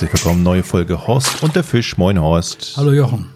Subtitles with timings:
[0.00, 0.42] herzlich willkommen.
[0.42, 1.98] Neue Folge Horst und der Fisch.
[1.98, 2.72] Moin Horst.
[2.78, 3.26] Hallo Jochen.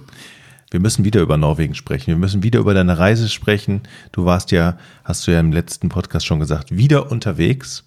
[0.70, 2.06] Wir müssen wieder über Norwegen sprechen.
[2.06, 3.82] Wir müssen wieder über deine Reise sprechen.
[4.12, 7.84] Du warst ja, hast du ja im letzten Podcast schon gesagt, wieder unterwegs.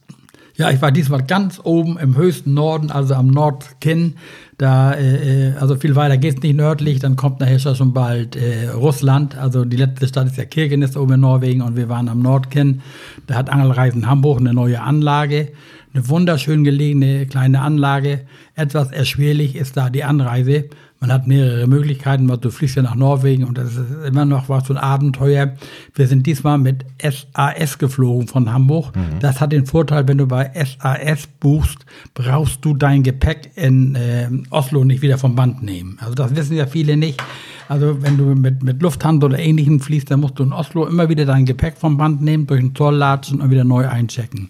[0.57, 4.16] Ja, ich war diesmal ganz oben im höchsten Norden, also am Nordkinn.
[4.59, 8.35] Da, äh, äh also viel weiter geht es nicht nördlich, dann kommt nachher schon bald
[8.35, 9.35] äh, Russland.
[9.38, 12.81] Also die letzte Stadt ist ja Kirkenes oben in Norwegen und wir waren am Nordkinn.
[13.25, 15.52] Da hat Angelreisen Hamburg eine neue Anlage.
[15.97, 18.27] Eine wunderschön gelegene kleine Anlage.
[18.53, 20.65] Etwas erschwerlich ist da die Anreise.
[20.99, 24.67] Man hat mehrere Möglichkeiten, du fliegst ja nach Norwegen und das ist immer noch was
[24.67, 25.53] so ein Abenteuer.
[25.93, 28.95] Wir sind diesmal mit SAS geflogen von Hamburg.
[28.95, 29.20] Mhm.
[29.20, 34.27] Das hat den Vorteil, wenn du bei SAS buchst, brauchst du dein Gepäck in äh,
[34.49, 35.97] Oslo nicht wieder vom Band nehmen.
[36.01, 37.21] Also das wissen ja viele nicht.
[37.70, 41.09] Also wenn du mit, mit Lufthansa oder Ähnlichem fließt, dann musst du in Oslo immer
[41.09, 44.49] wieder dein Gepäck vom Band nehmen, durch den Zoll latschen und wieder neu einchecken.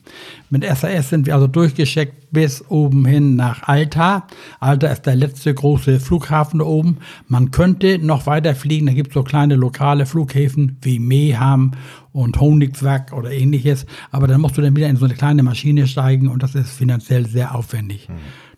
[0.50, 4.28] Mit SAS sind wir also durchgeschickt bis oben hin nach Alta.
[4.60, 6.98] Alta ist der letzte große Flughafen da oben.
[7.28, 11.72] Man könnte noch weiter fliegen, da gibt es so kleine lokale Flughäfen wie Meham
[12.12, 13.86] und Honigwag oder ähnliches.
[14.12, 16.72] Aber dann musst du dann wieder in so eine kleine Maschine steigen und das ist
[16.72, 18.10] finanziell sehr aufwendig.
[18.10, 18.14] Mhm.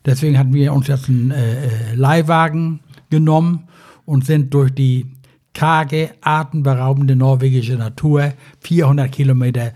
[0.05, 3.67] Deswegen hatten wir uns jetzt einen äh, äh Leihwagen genommen
[4.05, 5.05] und sind durch die
[5.53, 9.73] karge, atemberaubende norwegische Natur 400 Kilometer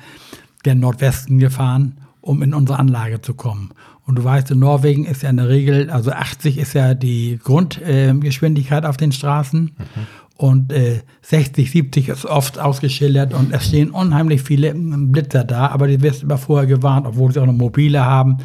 [0.63, 3.71] gen Nordwesten gefahren, um in unsere Anlage zu kommen.
[4.05, 7.39] Und du weißt, in Norwegen ist ja in der Regel, also 80 ist ja die
[7.43, 9.61] Grundgeschwindigkeit äh, auf den Straßen.
[9.77, 10.07] Mhm.
[10.35, 15.87] Und äh, 60, 70 ist oft ausgeschildert und es stehen unheimlich viele Blitzer da, aber
[15.87, 18.37] die wirst immer vorher gewarnt, obwohl sie auch noch mobile haben.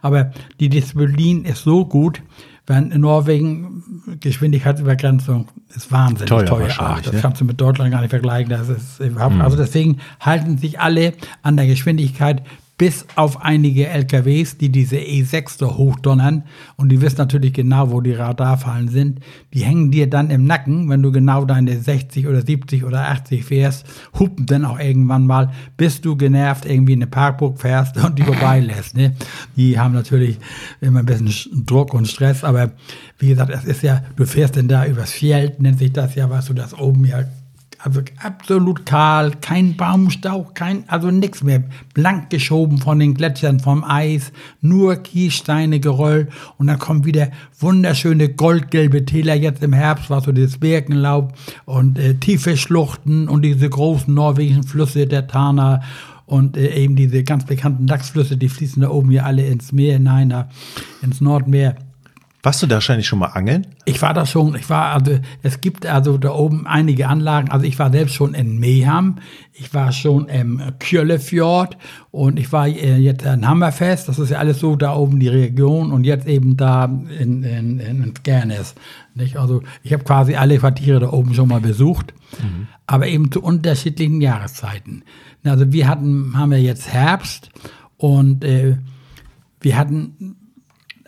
[0.00, 2.22] Aber die Disziplin ist so gut,
[2.66, 3.82] wenn in Norwegen
[4.20, 6.46] Geschwindigkeitsübergrenzung ist wahnsinnig teuer.
[6.46, 6.74] teuer.
[6.78, 7.20] Ach, das ne?
[7.20, 8.48] kannst du mit Deutschland gar nicht vergleichen.
[8.48, 9.40] Das ist, mhm.
[9.40, 11.12] Also deswegen halten sich alle
[11.42, 12.42] an der Geschwindigkeit
[12.76, 16.42] bis auf einige LKWs, die diese E6 da hochdonnern.
[16.76, 19.20] Und die wissen natürlich genau, wo die Radarfallen sind.
[19.52, 23.44] Die hängen dir dann im Nacken, wenn du genau deine 60 oder 70 oder 80
[23.44, 23.86] fährst,
[24.18, 28.22] hupen dann auch irgendwann mal, bis du genervt irgendwie in eine Parkburg fährst und die
[28.24, 28.96] vorbeilässt.
[28.96, 29.14] Ne?
[29.56, 30.38] Die haben natürlich
[30.80, 31.30] immer ein bisschen
[31.66, 32.72] Druck und Stress, aber
[33.18, 36.28] wie gesagt, es ist ja, du fährst denn da übers Fjeld, nennt sich das ja,
[36.28, 37.24] was du das oben ja
[37.84, 41.64] also absolut kahl, kein Baumstauch, kein, also nichts mehr.
[41.92, 46.28] Blank geschoben von den Gletschern, vom Eis, nur Kiessteine, Geröll.
[46.56, 47.28] Und dann kommen wieder
[47.60, 51.34] wunderschöne goldgelbe Täler jetzt im Herbst, was so das Birkenlaub
[51.66, 55.82] und äh, tiefe Schluchten und diese großen norwegischen Flüsse, der Tana
[56.24, 59.94] und äh, eben diese ganz bekannten Dachsflüsse, die fließen da oben hier alle ins Meer
[59.94, 60.48] hinein, da
[61.02, 61.76] ins Nordmeer.
[62.44, 63.68] Warst du da wahrscheinlich schon mal angeln?
[63.86, 67.64] Ich war da schon, ich war, also es gibt also da oben einige Anlagen, also
[67.64, 69.16] ich war selbst schon in Meham,
[69.54, 71.78] ich war schon im Kjöllefjord
[72.10, 75.28] und ich war äh, jetzt in Hammerfest, das ist ja alles so da oben die
[75.28, 78.74] Region und jetzt eben da in, in, in Skernes.
[79.14, 79.38] Nicht?
[79.38, 82.12] Also ich habe quasi alle Quartiere da oben schon mal besucht,
[82.42, 82.68] mhm.
[82.86, 85.02] aber eben zu unterschiedlichen Jahreszeiten.
[85.44, 87.48] Also wir hatten, haben wir jetzt Herbst
[87.96, 88.76] und äh,
[89.62, 90.36] wir hatten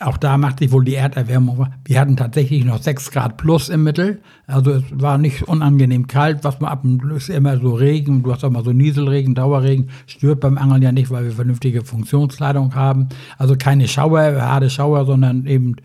[0.00, 1.68] auch da macht sich wohl die Erderwärmung.
[1.84, 4.20] Wir hatten tatsächlich noch 6 Grad plus im Mittel.
[4.46, 8.32] Also es war nicht unangenehm kalt, was man ab und ist immer so Regen, du
[8.32, 12.74] hast auch mal so Nieselregen, Dauerregen, stört beim Angeln ja nicht, weil wir vernünftige Funktionskleidung
[12.74, 13.08] haben.
[13.38, 15.76] Also keine Schauer, harte Schauer, sondern eben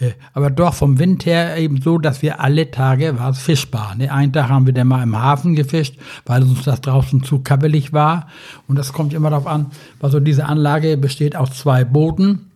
[0.00, 3.96] äh, aber doch vom Wind her eben so, dass wir alle Tage war es fischbar.
[3.96, 4.12] Ne?
[4.12, 7.92] Einen Tag haben wir dann mal im Hafen gefischt, weil uns das draußen zu kabbelig
[7.92, 8.28] war.
[8.68, 9.66] Und das kommt immer darauf an,
[10.00, 12.47] also diese Anlage besteht aus zwei Booten.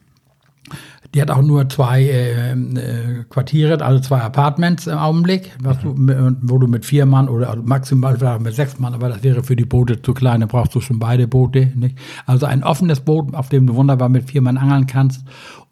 [1.14, 5.94] Die hat auch nur zwei äh, äh, Quartiere, also zwei Apartments im Augenblick, was du,
[5.94, 9.56] wo du mit vier Mann oder also maximal mit sechs Mann, aber das wäre für
[9.56, 11.70] die Boote zu klein, da brauchst du schon beide Boote.
[11.74, 11.98] Nicht?
[12.24, 15.22] Also ein offenes Boot, auf dem du wunderbar mit vier Mann angeln kannst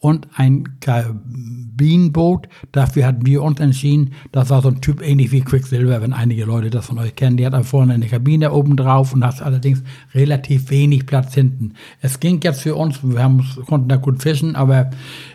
[0.01, 2.49] und ein Kabinenboot.
[2.73, 6.47] Dafür hatten wir uns entschieden, das war so ein Typ ähnlich wie Quicksilver, wenn einige
[6.47, 7.37] Leute das von euch kennen.
[7.37, 9.83] Die hat da vorne eine Kabine oben drauf und hat allerdings
[10.15, 11.75] relativ wenig Platz hinten.
[12.01, 14.91] Es ging jetzt für uns, wir haben, konnten da gut fischen, aber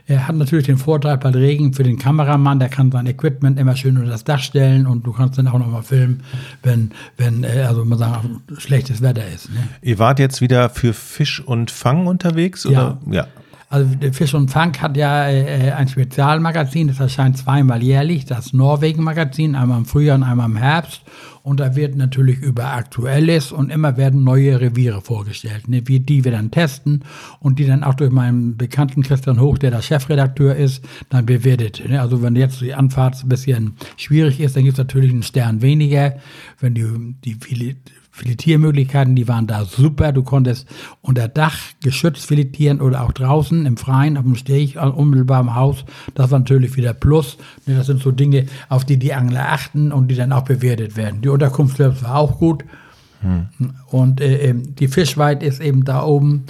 [0.08, 3.76] er hat natürlich den Vorteil bei Regen für den Kameramann, der kann sein Equipment immer
[3.76, 6.24] schön unter das Dach stellen und du kannst dann auch nochmal filmen,
[6.64, 8.26] wenn, wenn, äh, also man sagt,
[8.58, 9.52] schlechtes Wetter ist.
[9.54, 9.68] Ne?
[9.84, 12.66] Ihr wart jetzt wieder für Fisch und Fang unterwegs?
[12.66, 13.00] Oder?
[13.06, 13.14] Ja.
[13.14, 13.28] ja.
[13.68, 19.56] Also Fisch und Fang hat ja äh, ein Spezialmagazin, das erscheint zweimal jährlich, das Norwegen-Magazin,
[19.56, 21.02] einmal im Frühjahr und einmal im Herbst.
[21.42, 26.24] Und da wird natürlich über Aktuelles und immer werden neue Reviere vorgestellt, ne, wie die
[26.24, 27.04] wir dann testen
[27.40, 31.84] und die dann auch durch meinen bekannten Christian Hoch, der der Chefredakteur ist, dann bewertet.
[31.88, 32.02] Ne.
[32.02, 35.62] Also wenn jetzt die Anfahrt ein bisschen schwierig ist, dann gibt es natürlich einen Stern
[35.62, 36.16] weniger.
[36.60, 36.88] Wenn die,
[37.24, 37.76] die viele
[38.16, 40.14] Filetiermöglichkeiten, die waren da super.
[40.14, 40.68] Du konntest
[41.02, 45.84] unter Dach geschützt filetieren oder auch draußen im Freien, auf dem Steg, unmittelbar im Haus.
[46.14, 47.38] Das war natürlich wieder Plus.
[47.66, 51.22] Das sind so Dinge, auf die die Angler achten und die dann auch bewertet werden.
[51.24, 52.64] Die Unterkunft selbst war auch gut.
[53.20, 53.48] Hm.
[53.88, 56.46] Und äh, ähm, die Fischweid ist eben da oben.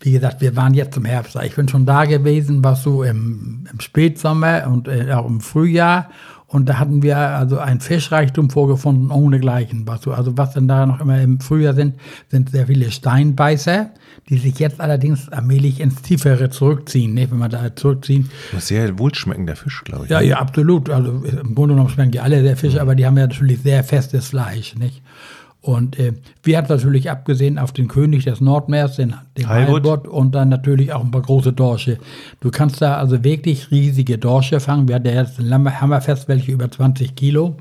[0.00, 1.36] Wie gesagt, wir waren jetzt im Herbst.
[1.44, 6.08] Ich bin schon da gewesen, was so im, im Spätsommer und äh, auch im Frühjahr.
[6.48, 9.86] Und da hatten wir also ein Fischreichtum vorgefunden ohnegleichen.
[9.86, 11.96] Was, also was denn da noch immer im Frühjahr sind,
[12.28, 13.90] sind sehr viele Steinbeißer,
[14.28, 17.32] die sich jetzt allerdings allmählich ins Tiefere zurückziehen, nicht?
[17.32, 18.30] wenn man da zurückziehen.
[18.58, 20.10] Sehr wohlschmeckender Fisch, glaube ich.
[20.10, 20.26] Ja, ne?
[20.26, 20.88] ja, absolut.
[20.88, 22.82] Also im Grunde genommen schmecken die alle der Fische, mhm.
[22.82, 25.02] aber die haben ja natürlich sehr festes Fleisch, nicht?
[25.66, 26.12] Und äh,
[26.44, 30.92] wir hatten natürlich abgesehen auf den König des Nordmeers, den, den Heilbutt und dann natürlich
[30.92, 31.98] auch ein paar große Dorsche.
[32.38, 34.86] Du kannst da also wirklich riesige Dorsche fangen.
[34.86, 37.56] Wir hatten ja jetzt ein Hammerfest, welche über 20 Kilo.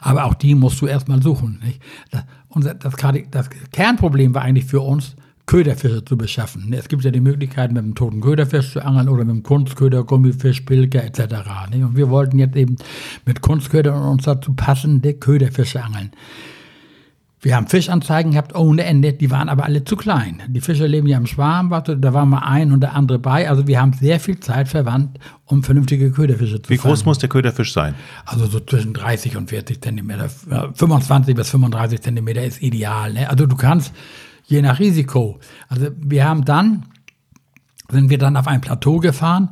[0.00, 1.60] Aber auch die musst du erstmal suchen.
[1.62, 1.82] Nicht?
[2.12, 2.94] Das, unser, das,
[3.30, 6.72] das Kernproblem war eigentlich für uns, Köderfische zu beschaffen.
[6.72, 10.02] Es gibt ja die Möglichkeit, mit einem toten Köderfisch zu angeln oder mit einem Kunstköder,
[10.02, 11.20] Gummifisch, Pilger etc.
[11.74, 12.76] Und wir wollten jetzt eben
[13.26, 16.10] mit Kunstködern uns dazu passende Köderfische angeln.
[17.42, 20.42] Wir haben Fischanzeigen gehabt ohne Ende, die waren aber alle zu klein.
[20.48, 23.48] Die Fische leben ja im Schwarm, da war mal ein und der andere bei.
[23.48, 27.28] Also wir haben sehr viel Zeit verwandt, um vernünftige Köderfische zu Wie groß muss der
[27.28, 27.94] Köderfisch sein?
[28.24, 30.28] Also so zwischen 30 und 40 Zentimeter.
[30.28, 33.12] 25 bis 35 Zentimeter ist ideal.
[33.12, 33.28] Ne?
[33.28, 33.92] Also du kannst,
[34.46, 35.38] je nach Risiko.
[35.68, 36.86] Also wir haben dann
[37.90, 39.50] sind wir dann auf ein Plateau gefahren.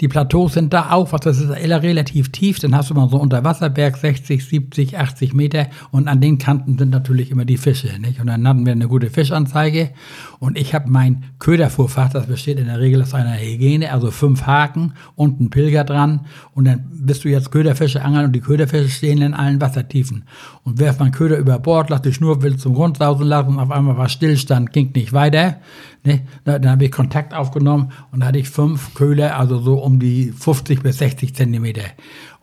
[0.00, 2.58] Die Plateaus sind da auch, was das ist relativ tief.
[2.58, 6.90] Dann hast du mal so Unterwasserberg 60, 70, 80 Meter und an den Kanten sind
[6.90, 7.88] natürlich immer die Fische.
[8.00, 8.20] Nicht?
[8.20, 9.90] Und dann hatten wir eine gute Fischanzeige
[10.38, 14.42] und ich habe mein Köderfuhrfach, das besteht in der Regel aus einer Hygiene, also fünf
[14.42, 18.88] Haken und ein Pilger dran und dann bist du jetzt Köderfische angeln und die Köderfische
[18.88, 20.24] stehen in allen Wassertiefen.
[20.68, 23.58] Und werft man Köder über Bord, lass die Schnur wild zum Grund sausen lassen und
[23.58, 25.60] auf einmal war Stillstand, ging nicht weiter.
[26.04, 26.26] Ne?
[26.44, 30.30] Dann habe ich Kontakt aufgenommen und da hatte ich fünf Köhler, also so um die
[30.30, 31.84] 50 bis 60 Zentimeter.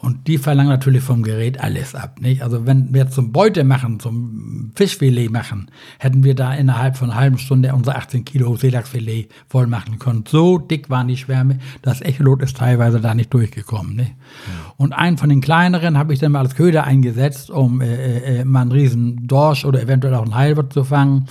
[0.06, 2.22] Und die verlangen natürlich vom Gerät alles ab.
[2.22, 2.44] Nicht?
[2.44, 7.20] Also wenn wir zum Beute machen, zum Fischfilet machen, hätten wir da innerhalb von einer
[7.20, 10.24] halben Stunde unser 18 Kilo Seelachsfilet voll machen können.
[10.28, 13.96] So dick waren die Schwärme, das Echolot ist teilweise da nicht durchgekommen.
[13.96, 14.12] Nicht?
[14.12, 14.74] Ja.
[14.78, 18.42] Und einen von den kleineren habe ich dann mal als Köder eingesetzt, um äh, äh,
[18.42, 21.26] äh mal einen riesen Dorsch oder eventuell auch einen Heilwort zu fangen.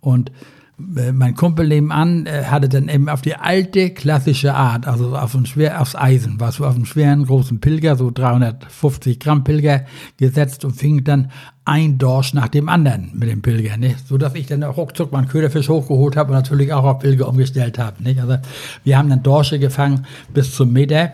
[0.00, 0.32] Und
[0.76, 5.46] mein Kumpel nebenan äh, hatte dann eben auf die alte klassische Art, also auf ein
[5.46, 9.84] schwer, aufs Eisen, war so auf einen schweren großen Pilger, so 350 Gramm Pilger
[10.16, 11.30] gesetzt und fing dann
[11.64, 14.06] ein Dorsch nach dem anderen mit dem Pilger, nicht?
[14.06, 17.28] so dass ich dann auch ruckzuck meinen Köderfisch hochgeholt habe und natürlich auch auf Pilger
[17.28, 17.96] umgestellt habe.
[18.20, 18.38] Also
[18.82, 21.12] wir haben dann Dorsche gefangen bis zum Meter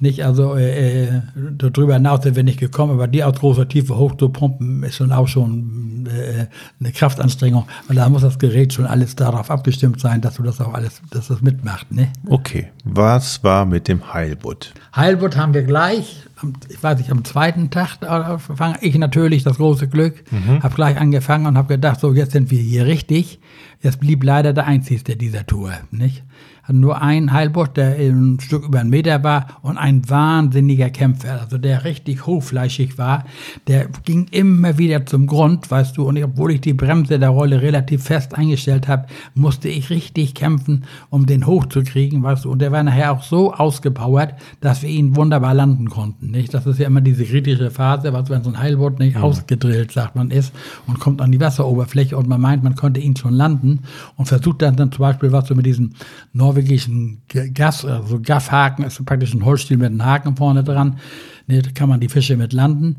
[0.00, 1.22] nicht, also äh, äh,
[1.56, 4.96] darüber hinaus sind wir nicht gekommen, aber die aus großer Tiefe hoch zu pumpen, ist
[4.96, 6.46] schon auch schon äh,
[6.80, 7.66] eine Kraftanstrengung.
[7.88, 11.02] Und da muss das Gerät schon alles darauf abgestimmt sein, dass du das auch alles,
[11.10, 11.90] dass das mitmacht.
[11.92, 12.12] Ne?
[12.26, 14.72] Okay, was war mit dem Heilbutt?
[14.94, 16.22] Heilbutt haben wir gleich,
[16.68, 18.76] ich weiß nicht, am zweiten Tag angefangen.
[18.80, 20.62] Ich natürlich das große Glück, mhm.
[20.62, 23.40] habe gleich angefangen und habe gedacht, so jetzt sind wir hier richtig.
[23.80, 26.24] Jetzt blieb leider der Einzige dieser Tour, nicht?
[26.72, 31.58] nur ein Heilbutt, der ein Stück über einen Meter war und ein wahnsinniger Kämpfer, also
[31.58, 33.24] der richtig hochfleischig war,
[33.66, 37.62] der ging immer wieder zum Grund, weißt du, und obwohl ich die Bremse der Rolle
[37.62, 42.72] relativ fest eingestellt habe, musste ich richtig kämpfen, um den hochzukriegen, weißt du, und der
[42.72, 46.54] war nachher auch so ausgepowert, dass wir ihn wunderbar landen konnten, nicht?
[46.54, 49.22] Das ist ja immer diese kritische Phase, was wenn so ein Heilbutt nicht mhm.
[49.22, 50.52] ausgedrillt, sagt man, ist
[50.86, 53.80] und kommt an die Wasseroberfläche und man meint, man konnte ihn schon landen
[54.16, 55.94] und versucht dann, dann zum Beispiel, was du mit Norwegen
[56.32, 57.22] norwegischen
[57.54, 60.98] Gas, also Gaffhaken, ist praktisch ein Holzstiel mit einem Haken vorne dran.
[61.46, 62.96] Ne, da kann man die Fische mit landen.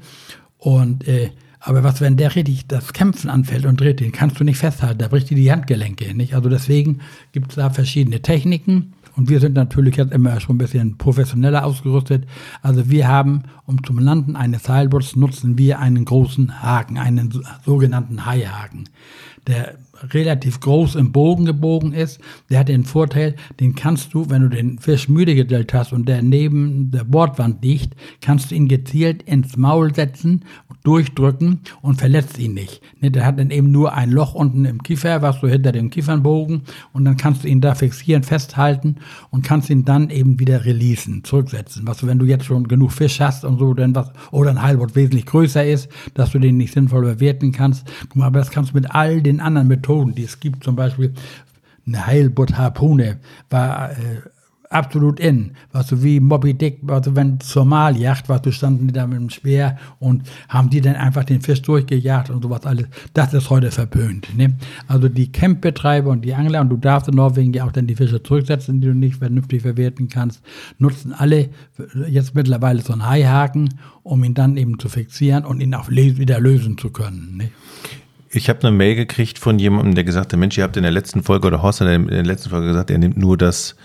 [0.57, 1.29] Und äh,
[1.61, 4.99] aber was, wenn der richtig das Kämpfen anfällt und dreht, den kannst du nicht festhalten,
[4.99, 6.13] da bricht dir die Handgelenke.
[6.15, 6.33] Nicht?
[6.33, 6.99] Also deswegen
[7.33, 8.93] gibt es da verschiedene Techniken.
[9.19, 12.25] Und wir sind natürlich jetzt immer schon ein bisschen professioneller ausgerüstet.
[12.61, 17.31] Also wir haben, um zum Landen eines Seilboots, nutzen wir einen großen Haken, einen
[17.63, 18.89] sogenannten Haihaken.
[19.45, 19.77] Der
[20.11, 24.49] relativ groß im Bogen gebogen ist, der hat den Vorteil, den kannst du, wenn du
[24.49, 29.23] den Fisch müde gedellt hast und der neben der Bordwand liegt, kannst du ihn gezielt
[29.23, 30.45] ins Maul setzen,
[30.83, 32.81] durchdrücken und verletzt ihn nicht.
[33.01, 35.89] Ne, der hat dann eben nur ein Loch unten im Kiefer, was du hinter dem
[35.89, 38.95] Kiefernbogen und dann kannst du ihn da fixieren, festhalten
[39.29, 41.85] und kannst ihn dann eben wieder releasen, zurücksetzen.
[41.85, 44.95] Was wenn du jetzt schon genug Fisch hast und so, dann was, oder ein Heilwort
[44.95, 47.85] wesentlich größer ist, dass du den nicht sinnvoll bewerten kannst.
[48.03, 50.63] Guck mal, aber das kannst du mit all den anderen Methoden Methoden, die es gibt,
[50.63, 51.13] zum Beispiel
[51.87, 53.95] eine Heilbutt-Harpune, war äh,
[54.69, 55.51] absolut in.
[55.71, 59.07] Weißt du, wie Moby Dick, weißt du, wenn zur Maljacht, weißt du, standen die da
[59.07, 62.85] mit dem Speer und haben die dann einfach den Fisch durchgejagt und sowas alles.
[63.13, 64.35] Das ist heute verpönt.
[64.37, 64.55] Ne?
[64.87, 67.95] Also die Campbetreiber und die Angler, und du darfst in Norwegen ja auch dann die
[67.95, 70.41] Fische zurücksetzen, die du nicht vernünftig verwerten kannst,
[70.77, 71.49] nutzen alle
[72.07, 73.69] jetzt mittlerweile so einen Haihaken,
[74.03, 77.37] um ihn dann eben zu fixieren und ihn auch wieder lösen zu können.
[77.37, 77.49] Ne?
[78.31, 80.91] Ich habe eine Mail gekriegt von jemandem, der gesagt hat, Mensch, ihr habt in der
[80.91, 83.75] letzten Folge oder Horst hat in der letzten Folge gesagt, er nimmt nur das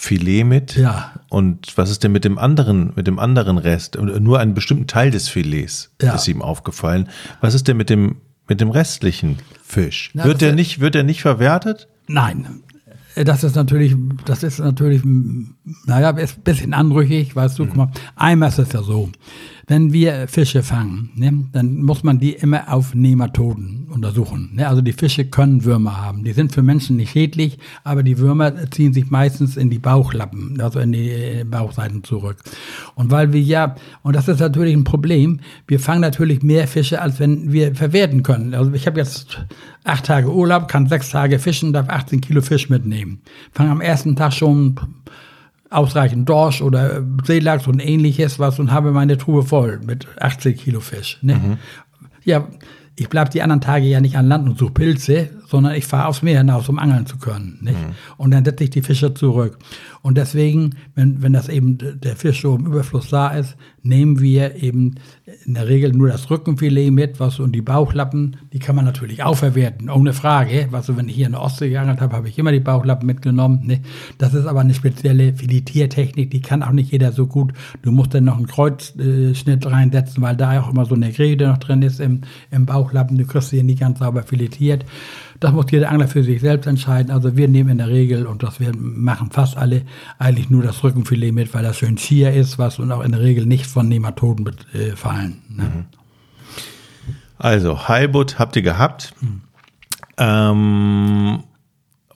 [0.00, 0.76] Filet mit.
[0.76, 1.10] Ja.
[1.28, 3.98] Und was ist denn mit dem anderen, mit dem anderen Rest?
[4.00, 6.14] Nur einen bestimmten Teil des Filets Ja.
[6.14, 7.08] ist ihm aufgefallen.
[7.40, 10.10] Was ist denn mit dem, mit dem restlichen Fisch?
[10.14, 11.88] Na, wird der nicht, wird der nicht verwertet?
[12.06, 12.62] Nein.
[13.16, 17.90] Das ist natürlich, das ist natürlich, naja, ist ein bisschen anrüchig, weißt du, guck mal,
[18.14, 19.10] einmal ist es ja so,
[19.68, 24.50] wenn wir Fische fangen, ne, dann muss man die immer auf Nematoden untersuchen.
[24.54, 24.66] Ne?
[24.66, 26.24] Also die Fische können Würmer haben.
[26.24, 30.58] Die sind für Menschen nicht schädlich, aber die Würmer ziehen sich meistens in die Bauchlappen,
[30.60, 32.38] also in die äh, Bauchseiten zurück.
[32.94, 37.02] Und weil wir ja, und das ist natürlich ein Problem, wir fangen natürlich mehr Fische,
[37.02, 38.54] als wenn wir verwerten können.
[38.54, 39.44] Also ich habe jetzt
[39.84, 43.20] acht Tage Urlaub, kann sechs Tage fischen, darf 18 Kilo Fisch mitnehmen.
[43.52, 44.78] Fange am ersten Tag schon
[45.70, 50.80] ausreichend Dorsch oder Seelachs und ähnliches was und habe meine Truhe voll mit 80 Kilo
[50.80, 51.18] Fisch.
[51.22, 51.58] Ne?
[52.24, 52.48] Ja,
[52.96, 56.08] ich bleibe die anderen Tage ja nicht an Land und suche Pilze, sondern ich fahre
[56.08, 57.58] aufs Meer hinaus, um angeln zu können.
[57.60, 57.78] Nicht?
[58.16, 59.56] Und dann setze ich die Fische zurück.
[60.02, 64.56] Und deswegen, wenn, wenn das eben der Fisch so im Überfluss da ist, nehmen wir
[64.62, 64.96] eben
[65.44, 69.22] in der Regel nur das Rückenfilet mit, was und die Bauchlappen, die kann man natürlich
[69.22, 70.68] auch verwerten, ohne Frage.
[70.70, 73.06] Was so, wenn ich hier in der Ostsee geangelt habe, habe ich immer die Bauchlappen
[73.06, 73.66] mitgenommen.
[73.66, 73.80] Ne?
[74.18, 77.52] Das ist aber eine spezielle Filetiertechnik, die kann auch nicht jeder so gut.
[77.82, 81.58] Du musst dann noch einen Kreuzschnitt reinsetzen, weil da auch immer so eine Grede noch
[81.58, 83.18] drin ist im, im Bauchlappen.
[83.18, 84.84] Du kriegst sie nicht ganz sauber filetiert.
[85.40, 87.12] Das muss jeder Angler für sich selbst entscheiden.
[87.12, 89.82] Also wir nehmen in der Regel, und das wir machen fast alle,
[90.18, 93.20] eigentlich nur das Rückenfilet mit, weil das schön schier ist, was und auch in der
[93.20, 95.42] Regel nicht von Nematoden befallen.
[95.48, 95.84] Ne?
[97.38, 99.14] Also, Heilbutt habt ihr gehabt.
[99.20, 99.42] Hm.
[100.18, 101.44] Ähm,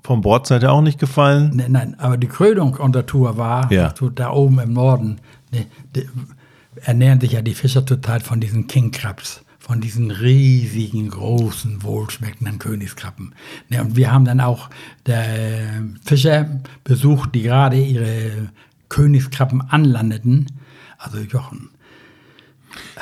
[0.03, 1.55] vom Bord seid ihr auch nicht gefallen.
[1.55, 3.95] Ne, nein, aber die Krönung unserer Tour war, Ja.
[4.17, 5.21] da oben im Norden,
[5.53, 6.09] ne, die,
[6.81, 12.59] ernähren sich ja die Fischer zurzeit von diesen King Crabs, von diesen riesigen, großen, wohlschmeckenden
[12.59, 13.33] Königskrabben.
[13.69, 14.69] Ne, und wir haben dann auch
[15.07, 18.51] der Fischer besucht, die gerade ihre
[18.89, 20.47] Königskrabben anlandeten.
[20.99, 21.71] Also Jochen,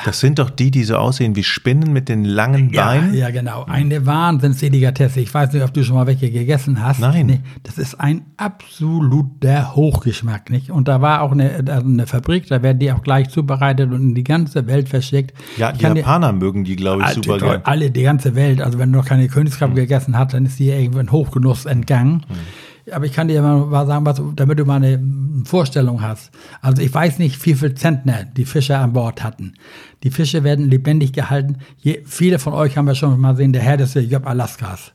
[0.05, 3.15] Das sind doch die, die so aussehen wie Spinnen mit den langen Ja, Beinen.
[3.15, 3.65] ja, genau.
[3.65, 5.21] Eine Wahnsinnsdelikatesse.
[5.21, 7.01] Ich weiß nicht, ob du schon mal welche gegessen hast.
[7.01, 7.27] Nein.
[7.27, 10.71] Nee, das ist ein absoluter Hochgeschmack, nicht?
[10.71, 14.15] Und da war auch eine, eine Fabrik, da werden die auch gleich zubereitet und in
[14.15, 15.33] die ganze Welt verschickt.
[15.57, 17.61] Ja, die kann dir- Japaner mögen die, glaube ich, Alte, super gern.
[17.65, 18.61] alle, die ganze Welt.
[18.61, 22.25] Also wenn du noch keine Königskrabbe gegessen hast, dann ist die irgendwie in Hochgenuss entgangen.
[22.93, 25.01] Aber ich kann dir mal sagen, was, damit du mal eine
[25.45, 26.31] Vorstellung hast.
[26.61, 29.55] Also ich weiß nicht, wie viel Zentner die Fische an Bord hatten.
[30.03, 31.59] Die Fische werden lebendig gehalten.
[31.79, 34.93] Je, viele von euch haben ja schon mal gesehen, der härteste Job Alaskas.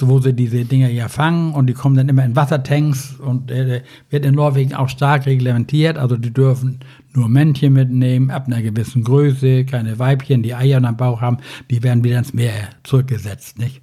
[0.00, 3.52] Du, wo sie diese Dinger ja fangen und die kommen dann immer in Wassertanks und
[3.52, 5.96] äh, wird in Norwegen auch stark reglementiert.
[5.96, 6.80] Also die dürfen
[7.14, 11.38] nur Männchen mitnehmen, ab einer gewissen Größe, keine Weibchen, die Eier am Bauch haben,
[11.70, 13.80] die werden wieder ins Meer zurückgesetzt, nicht?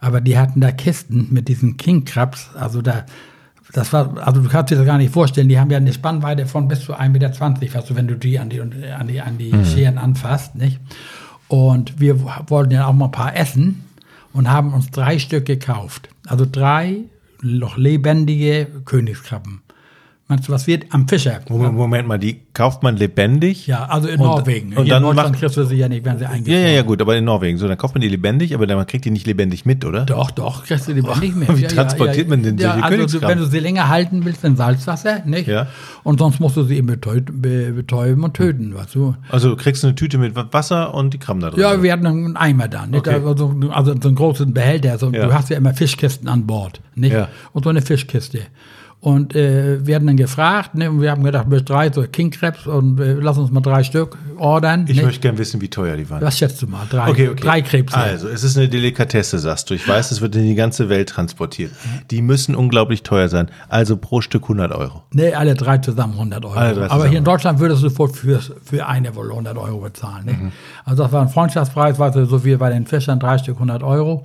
[0.00, 3.04] Aber die hatten da Kisten mit diesen King Crabs, also da,
[3.72, 6.46] das war, also du kannst dir das gar nicht vorstellen, die haben ja eine Spannweite
[6.46, 7.08] von bis zu 1,20
[7.60, 10.80] Meter, du, wenn du die an die, an die, an die Scheren anfasst, nicht?
[11.48, 13.84] Und wir wollten ja auch mal ein paar essen
[14.32, 16.08] und haben uns drei Stück gekauft.
[16.26, 16.98] Also drei
[17.42, 19.62] noch lebendige Königskrabben.
[20.30, 21.40] Meinst du, was wird am Fischer?
[21.48, 23.66] Moment, Moment mal, die kauft man lebendig?
[23.66, 24.68] Ja, also in Und- Norwegen.
[24.76, 26.62] und Hier dann in Deutschland macht- kriegst du sie ja nicht, wenn sie Ja, eingefroren.
[26.62, 27.58] ja, ja, gut, aber in Norwegen.
[27.58, 30.04] So, dann kauft man die lebendig, aber dann man kriegt die nicht lebendig mit, oder?
[30.06, 31.58] Doch, doch, kriegst du die nicht mehr.
[31.58, 33.28] Wie transportiert man denn solche ja, also, du- Königskrabben?
[33.28, 35.48] Wenn du sie länger halten willst, in Salzwasser, nicht?
[35.48, 35.66] Ja.
[36.04, 39.16] Und sonst musst du sie eben betäuben, be- betäuben und töten, weißt du.
[39.30, 41.58] Also du kriegst eine Tüte mit Wasser und die Krabben da drin.
[41.60, 43.00] Ja, wir hatten einen Eimer da, nicht?
[43.00, 43.20] Okay.
[43.26, 44.96] Also, also so einen großen Behälter.
[44.96, 45.26] So, Ja.
[45.26, 47.14] Du hast ja immer Fischkisten an Bord, nicht?
[47.14, 47.26] Ja.
[47.52, 48.42] Und so eine Fischkiste.
[49.02, 52.30] Und äh, wir hatten dann gefragt, ne, und wir haben gedacht, bis drei so King
[52.30, 54.84] Crabs und äh, lass uns mal drei Stück ordern.
[54.88, 55.04] ich nicht?
[55.06, 56.20] möchte gerne wissen, wie teuer die waren.
[56.20, 56.86] Was schätzt du mal?
[56.90, 57.40] Drei, Okay, okay.
[57.42, 57.96] drei Krebse.
[57.96, 59.74] Also, es ist eine Delikatesse, sagst du.
[59.74, 61.72] Ich weiß, es wird in die ganze Welt transportiert.
[62.10, 63.50] Die müssen unglaublich teuer sein.
[63.70, 65.02] Also pro Stück 100 Euro.
[65.12, 66.54] Nee, alle drei zusammen 100 Euro.
[66.54, 67.08] Alle drei Aber zusammen.
[67.08, 70.26] hier in Deutschland würdest du für, für, für eine wohl 100 Euro bezahlen.
[70.26, 70.32] Ne?
[70.34, 70.52] Mhm.
[70.84, 74.24] Also das war ein Freundschaftspreis, war so viel bei den Fischern, drei Stück 100 Euro.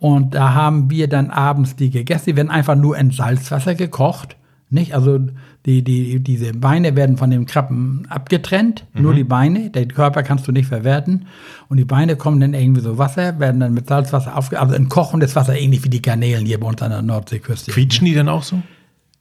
[0.00, 2.26] Und da haben wir dann abends die gegessen.
[2.30, 4.36] Die werden einfach nur in Salzwasser gekocht.
[4.70, 4.94] Nicht?
[4.94, 5.18] Also
[5.66, 9.02] die, die, diese Beine werden von dem Krabben abgetrennt, Mhm.
[9.02, 9.70] nur die Beine.
[9.70, 11.26] Den Körper kannst du nicht verwerten.
[11.68, 14.60] Und die Beine kommen dann irgendwie so Wasser, werden dann mit Salzwasser aufge...
[14.60, 17.72] Also in kochendes Wasser, ähnlich wie die Garnelen hier bei uns an der Nordseeküste.
[17.72, 18.60] Quietschen die dann auch so?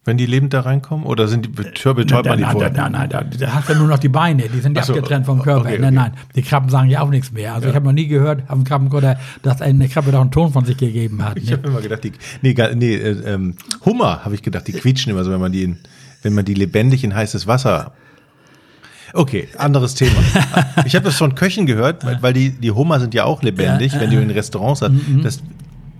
[0.07, 1.05] Wenn die lebend da reinkommen?
[1.05, 2.71] Oder sind die betäubt man die nein, vorher?
[2.71, 5.25] nein, nein, nein, da hast du nur noch die Beine, die sind ja so, abgetrennt
[5.25, 5.65] vom Körper.
[5.67, 6.09] okay, Nein, okay.
[6.11, 7.53] nein, die Krabben sagen ja auch nichts mehr.
[7.53, 10.51] Also ich habe noch nie gehört, auf dem Krabbenkutter, dass eine Krabbe doch einen Ton
[10.53, 11.37] von sich gegeben hat.
[11.37, 11.57] Ich Ne?
[11.57, 15.23] habe immer gedacht, die, nee, nee äh, ähm, Hummer, habe ich gedacht, die quietschen immer
[15.23, 15.77] so, wenn man die, in,
[16.23, 17.91] wenn man die lebendig in heißes Wasser.
[19.13, 20.15] Okay, anderes Thema.
[20.85, 24.09] Ich habe das von Köchen gehört, weil, die, die Hummer sind ja auch lebendig, wenn
[24.11, 24.91] du in Restaurants hast.
[25.23, 25.41] Das,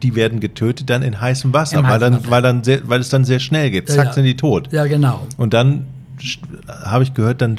[0.03, 2.31] die werden getötet dann in heißem Wasser, Im weil, heißen dann, Wasser.
[2.31, 3.89] weil, dann sehr, weil es dann sehr schnell geht.
[3.89, 4.13] Zack, Ja.
[4.13, 4.71] sind die tot.
[4.71, 5.25] Ja, genau.
[5.37, 5.85] Und dann
[6.67, 7.57] habe ich gehört, dann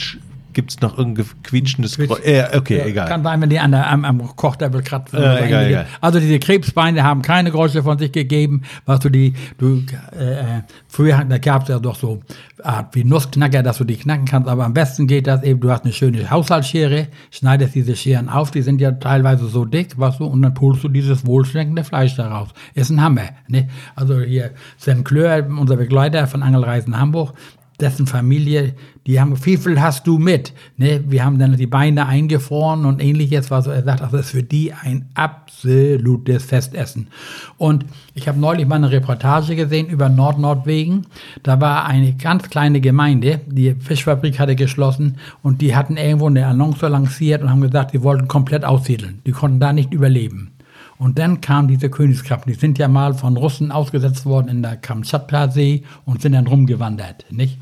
[0.59, 2.25] gibt es noch irgendein quietschendes Quietsch- Geräusch.
[2.25, 3.09] Äh, okay, Ja, egal.
[3.09, 5.17] Kann sein, wenn die an der, am, am Kochtabel kratzen.
[5.17, 5.87] Äh, egal, egal.
[6.01, 8.63] Also diese Krebsbeine haben keine Geräusche von sich gegeben.
[8.85, 9.85] Was du die, du,
[10.19, 10.45] äh, äh,
[10.89, 12.23] früher gab es ja doch so
[12.65, 15.71] Art wie Nussknacker, dass du die knacken kannst, aber am besten geht das eben, du
[15.71, 20.19] hast eine schöne Haushaltsschere, schneidest diese Scheren auf, die sind ja teilweise so dick, was
[20.19, 22.49] du, und dann pulst du dieses wohlschmeckende Fleisch daraus.
[22.75, 23.29] Ist ein Hammer.
[23.47, 23.69] Ne?
[23.95, 27.35] Also hier, Sven Klör, unser Begleiter von Angelreisen Hamburg,
[27.81, 28.75] dessen Familie,
[29.07, 30.53] die haben, wie viel hast du mit?
[30.77, 34.31] Ne, wir haben dann die Beine eingefroren und ähnliches, was so, er sagt, das ist
[34.31, 37.09] für die ein absolutes Festessen.
[37.57, 41.07] Und ich habe neulich mal eine Reportage gesehen über Nord-Nordwegen.
[41.43, 46.47] Da war eine ganz kleine Gemeinde, die Fischfabrik hatte geschlossen und die hatten irgendwo eine
[46.47, 49.21] Annonce lanciert und haben gesagt, die wollten komplett aussiedeln.
[49.25, 50.51] Die konnten da nicht überleben.
[50.99, 54.77] Und dann kamen diese Königskrabben, die sind ja mal von Russen ausgesetzt worden in der
[54.77, 57.59] Kamtschatka-See und sind dann rumgewandert, nicht?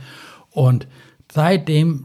[0.51, 0.87] Und
[1.31, 2.05] seitdem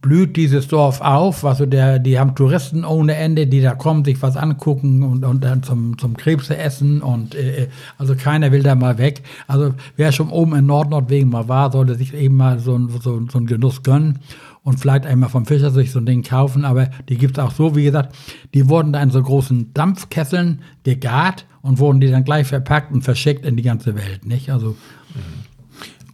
[0.00, 4.20] blüht dieses Dorf auf, also der, die haben Touristen ohne Ende, die da kommen, sich
[4.22, 7.68] was angucken und, und dann zum, zum Krebse essen und äh,
[7.98, 9.22] also keiner will da mal weg.
[9.48, 13.38] Also wer schon oben in Nord-Nordwegen mal war, sollte sich eben mal so, so, so
[13.38, 14.20] einen Genuss gönnen
[14.64, 17.52] und vielleicht einmal vom Fischer sich so ein Ding kaufen, aber die gibt es auch
[17.52, 18.16] so, wie gesagt,
[18.54, 23.02] die wurden da in so großen Dampfkesseln gegart und wurden die dann gleich verpackt und
[23.02, 24.50] verschickt in die ganze Welt, nicht?
[24.50, 24.76] Also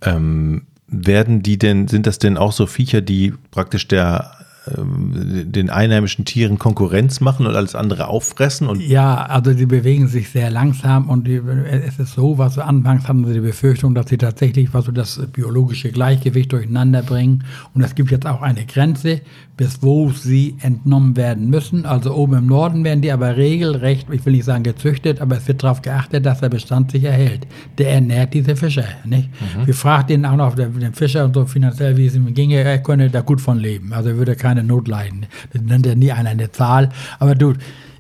[0.03, 4.33] Ähm, werden die denn, sind das denn auch so Viecher, die praktisch der
[4.77, 10.31] den einheimischen Tieren Konkurrenz machen und alles andere auffressen und Ja, also die bewegen sich
[10.31, 14.09] sehr langsam und die, es ist so, was so anfangs hatten sie die Befürchtung, dass
[14.09, 17.45] sie tatsächlich was so das biologische Gleichgewicht durcheinander bringen.
[17.75, 19.21] Und es gibt jetzt auch eine Grenze,
[19.57, 21.85] bis wo sie entnommen werden müssen.
[21.85, 25.47] Also oben im Norden werden die aber regelrecht, ich will nicht sagen gezüchtet, aber es
[25.49, 27.47] wird darauf geachtet, dass der Bestand sich erhält.
[27.77, 28.85] Der ernährt diese Fischer.
[29.05, 29.29] Nicht?
[29.65, 32.79] Wir fragten ihn auch noch, den Fischer und so finanziell, wie es ihm ginge, er
[32.79, 33.93] könne da gut von leben.
[33.93, 35.27] Also er würde keine Not leiden.
[35.53, 36.91] Das nennt ja nie einer eine Zahl.
[37.19, 37.55] Aber du,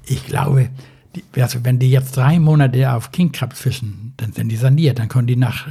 [0.04, 0.70] ich glaube,
[1.16, 4.98] die, also wenn die jetzt drei Monate auf Kingkrabs fischen, dann sind die saniert.
[4.98, 5.70] Dann können die nach äh,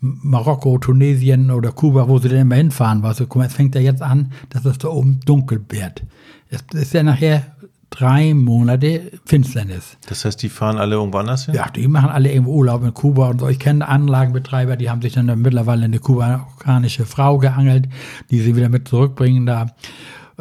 [0.00, 3.02] Marokko, Tunesien oder Kuba, wo sie denn immer hinfahren.
[3.02, 6.02] Weißt du, guck mal, es fängt ja jetzt an, dass es da oben dunkel wird.
[6.48, 7.44] Es ist ja nachher
[7.92, 9.96] drei Monate Finsternis.
[10.08, 11.54] das heißt, die fahren alle irgendwo anders hin?
[11.54, 13.48] Ja, die machen alle irgendwo Urlaub in Kuba und so.
[13.48, 17.88] Ich kenne Anlagenbetreiber, die haben sich dann mittlerweile eine kubanische Frau geangelt,
[18.30, 19.66] die sie wieder mit zurückbringen da.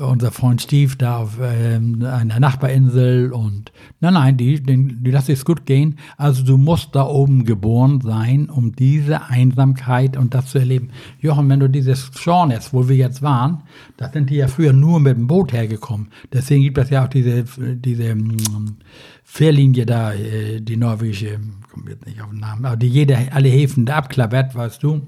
[0.02, 5.32] Unser Freund Steve da auf ähm, einer Nachbarinsel und nein, nein, die, die, die lassen
[5.32, 5.98] es gut gehen.
[6.18, 10.90] Also du musst da oben geboren sein, um diese Einsamkeit und das zu erleben.
[11.20, 13.64] Jochen, wenn du dieses Schornes, wo wir jetzt waren,
[13.98, 16.08] da sind die ja früher nur mit dem Boot hergekommen.
[16.34, 18.78] Deswegen gibt es ja auch diese, diese mm,
[19.24, 21.40] Fährlinie da, äh, die norwegische,
[21.72, 25.02] kommt jetzt nicht auf den Namen, aber die jede, alle Häfen da abklappert, weißt du.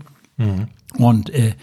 [0.98, 1.54] Und äh,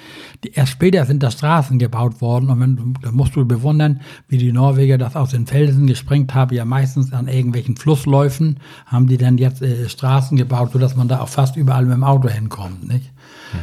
[0.42, 4.00] die, erst später sind da Straßen gebaut worden und wenn, du- da musst du bewundern,
[4.28, 9.06] wie die Norweger das aus den Felsen gesprengt haben, ja meistens an irgendwelchen Flussläufen, haben
[9.06, 12.28] die dann jetzt äh, Straßen gebaut, sodass man da auch fast überall mit dem Auto
[12.28, 13.12] hinkommt, nicht?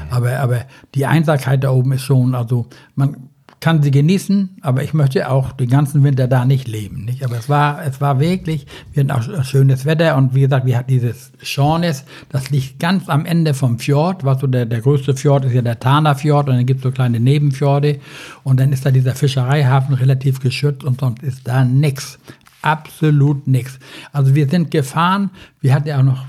[0.10, 0.62] Aber, aber
[0.96, 5.52] die Einsamkeit da oben ist schon, also man kann sie genießen, aber ich möchte auch
[5.52, 7.06] den ganzen Winter da nicht leben.
[7.06, 7.24] Nicht?
[7.24, 10.78] Aber es war, es war wirklich, wir hatten auch schönes Wetter und wie gesagt, wir
[10.78, 15.16] hatten dieses Schornes, das liegt ganz am Ende vom Fjord, was so der, der größte
[15.16, 18.00] Fjord ist ja der Tana Fjord und dann gibt es so kleine Nebenfjorde
[18.44, 22.20] und dann ist da dieser Fischereihafen relativ geschützt und sonst ist da nix.
[22.62, 23.80] Absolut nix.
[24.12, 26.26] Also wir sind gefahren, wir hatten ja auch noch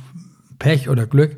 [0.59, 1.37] Pech oder Glück.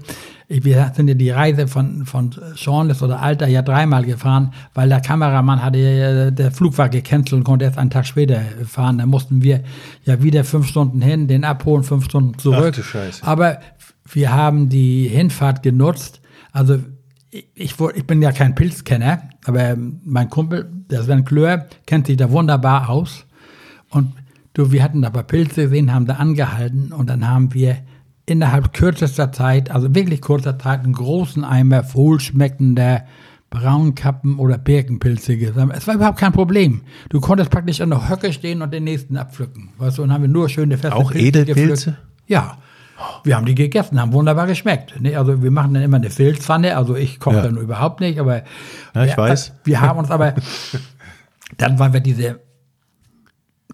[0.52, 5.00] Wir sind ja die Reise von, von Schornles oder Alter ja dreimal gefahren, weil der
[5.00, 8.98] Kameramann hatte, ja- der Flug war gecancelt und konnte erst einen Tag später fahren.
[8.98, 9.62] Da mussten wir
[10.04, 12.72] ja wieder fünf Stunden hin, den abholen, fünf Stunden zurück.
[12.72, 13.24] Ach du Scheiße.
[13.24, 13.60] Aber
[14.12, 16.20] wir haben die Hinfahrt genutzt.
[16.50, 16.80] Also
[17.30, 22.28] ich, ich, bin ja kein Pilzkenner, aber mein Kumpel, der Sven Klör, kennt sich da
[22.32, 23.24] wunderbar aus.
[23.88, 24.14] Und
[24.54, 27.76] du, wir hatten aber Pilze gesehen, haben da angehalten und dann haben wir
[28.30, 33.04] innerhalb kürzester Zeit, also wirklich kurzer Zeit, einen großen Eimer wohlschmeckender
[33.50, 35.78] Braunkappen oder Birkenpilze gesammelt.
[35.78, 36.82] Es war überhaupt kein Problem.
[37.08, 39.70] Du konntest praktisch an der Höcke stehen und den nächsten abpflücken.
[39.78, 41.90] Weißt du, und haben wir nur schöne feste Auch Pilze Edelpilze?
[41.90, 41.98] gepflückt.
[42.28, 42.58] Ja.
[43.24, 45.00] Wir haben die gegessen, haben wunderbar geschmeckt.
[45.00, 45.16] Ne?
[45.16, 47.42] Also wir machen dann immer eine Filzpfanne, also ich koche Ja.
[47.42, 48.42] dann überhaupt nicht, aber
[48.94, 49.52] Ja, ich wir, weiß.
[49.64, 50.34] wir haben uns aber,
[51.56, 52.40] dann waren wir diese,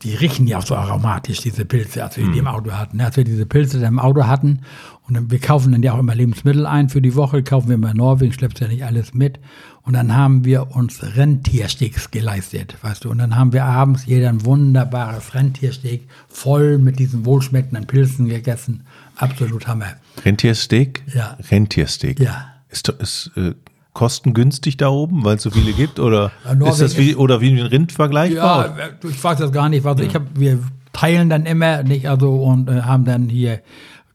[0.03, 3.01] die riechen ja auch so aromatisch, diese Pilze, als wir die im Auto hatten.
[3.01, 4.61] Als wir diese Pilze dann im Auto hatten
[5.07, 7.75] und dann, wir kaufen dann ja auch immer Lebensmittel ein für die Woche, kaufen wir
[7.77, 9.39] immer in Norwegen, schleppst ja nicht alles mit.
[9.83, 13.11] Und dann haben wir uns Rentiersticks geleistet, weißt du.
[13.11, 18.85] Und dann haben wir abends jeder ein wunderbares Rentiersteak voll mit diesen wohlschmeckenden Pilzen gegessen.
[19.15, 19.95] Absolut Hammer.
[20.25, 21.05] Rentiersteak?
[21.15, 21.39] Ja.
[21.51, 22.19] Rentiersteak.
[22.19, 22.53] Ja.
[22.69, 23.55] Ist, ist äh,
[23.97, 25.99] kostengünstig da oben, weil es so viele gibt?
[25.99, 28.77] Oder Ja, ist das wie, oder wie ein Rind vergleichbar?
[28.79, 29.87] Ja, ich weiß das gar nicht.
[29.87, 30.59] Also ich hab, wir
[30.93, 33.61] teilen dann immer, nicht also und äh, haben dann hier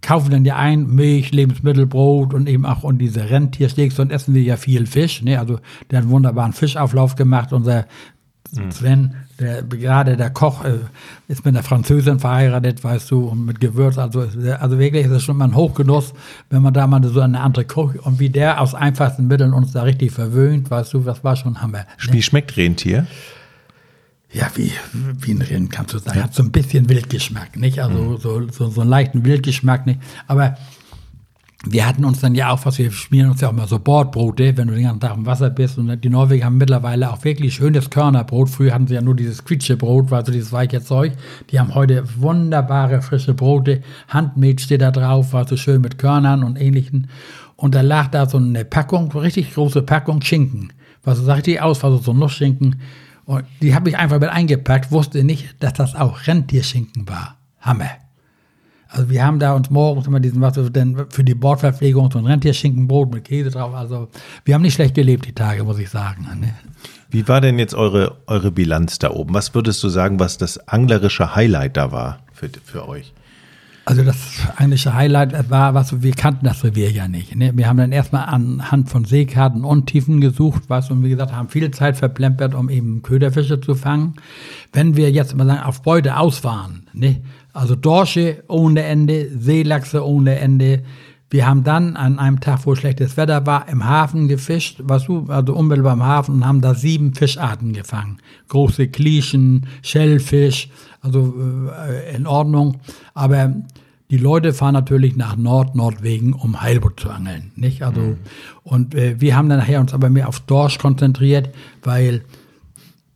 [0.02, 4.34] kaufen dann ja ein Milch, Lebensmittel, Brot und eben auch und diese Rentiersteaks und essen
[4.34, 5.22] wir ja viel Fisch.
[5.22, 5.40] Ne?
[5.40, 7.54] Also der hat einen wunderbaren Fischauflauf gemacht.
[7.54, 7.86] Unser
[8.70, 10.80] Sven, der gerade der Koch, äh,
[11.28, 13.98] ist mit einer Französin verheiratet, weißt du, und mit Gewürz.
[13.98, 16.14] Also, also wirklich ist es schon mal ein Hochgenuss,
[16.50, 19.72] wenn man da mal so eine andere Küche und wie der aus einfachsten Mitteln uns
[19.74, 21.80] da richtig verwöhnt, weißt du, das war schon Hammer.
[21.80, 22.14] Ne?
[22.14, 23.08] Wie schmeckt Rentier?
[24.34, 26.24] Ja, wie, wie ein Rind kannst du sagen.
[26.24, 27.84] Hat so ein bisschen Wildgeschmack, nicht?
[27.84, 30.00] Also so, so, so einen leichten Wildgeschmack, nicht?
[30.28, 30.56] Aber
[31.66, 34.58] wir hatten uns dann ja auch, was wir schmieren uns ja auch mal so Bordbrote,
[34.58, 35.78] wenn du den ganzen Tag im Wasser bist.
[35.78, 38.50] Und die Norweger haben mittlerweile auch wirklich schönes Körnerbrot.
[38.50, 41.14] Früher hatten sie ja nur dieses Quietschebrot, war so dieses weiche Zeug.
[41.52, 43.84] Die haben heute wunderbare frische Brote.
[44.08, 47.08] Handmade steht da drauf, war so schön mit Körnern und ähnlichen.
[47.58, 50.74] Und da lag da so eine Packung, richtig große Packung Schinken.
[51.04, 52.82] Was so sah richtig aus, war so, so Nussschinken.
[53.26, 57.38] Und die habe ich einfach mit eingepackt, wusste nicht, dass das auch Rentierschinken war.
[57.60, 57.92] Hammer.
[58.92, 62.26] Also wir haben da uns morgens immer diesen, was denn für die Bordverpflegung so ein
[62.26, 63.74] Rentierschinkenbrot mit Käse drauf.
[63.74, 64.10] Also
[64.44, 66.28] wir haben nicht schlecht gelebt die Tage, muss ich sagen.
[66.42, 66.54] Ne?
[67.10, 69.34] Wie war denn jetzt eure, eure Bilanz da oben?
[69.34, 73.14] Was würdest du sagen, was das anglerische Highlight da war für, für euch?
[73.84, 74.18] Also das
[74.58, 77.36] eigentliche Highlight war, was wir kannten das Revier ja nicht.
[77.36, 77.52] Ne?
[77.56, 81.50] Wir haben dann erstmal anhand von Seekarten und Tiefen gesucht, was und wie gesagt, haben
[81.50, 84.14] viel Zeit verplempert, um eben Köderfische zu fangen.
[84.72, 87.22] Wenn wir jetzt mal sagen, auf Beute aus waren, ne?
[87.54, 90.84] also Dorsche ohne Ende, Seelachse ohne Ende.
[91.32, 95.26] Wir haben dann an einem Tag, wo schlechtes Wetter war, im Hafen gefischt, was du,
[95.30, 98.18] also unmittelbar im Hafen und haben da sieben Fischarten gefangen.
[98.50, 100.70] Große Klieschen, Schellfisch,
[101.02, 101.34] also
[101.70, 102.80] äh, in Ordnung.
[103.14, 103.54] Aber
[104.10, 107.82] die Leute fahren natürlich nach Nord, Nordwegen, um Heilbutt zu angeln, nicht?
[107.82, 108.18] Also,
[108.64, 111.50] und äh, wir haben dann nachher uns aber mehr auf Dorsch konzentriert,
[111.82, 112.24] weil,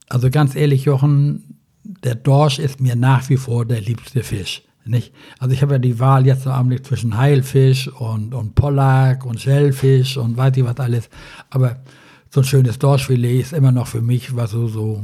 [0.08, 4.64] also ganz ehrlich, Jochen, der Dorsch ist mir nach wie vor der liebste Fisch.
[4.88, 5.14] Nicht?
[5.40, 9.42] Also ich habe ja die Wahl jetzt im Augenblick zwischen Heilfisch und, und Pollack und
[9.42, 11.10] Schellfisch und weiß ich was alles.
[11.50, 11.78] Aber
[12.30, 15.04] so ein schönes Dorschfilet ist immer noch für mich was so, so